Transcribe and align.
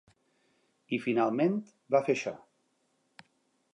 I 0.97 0.99
finalment 1.03 1.59
va 1.97 2.03
fer 2.07 2.17
això. 2.17 2.33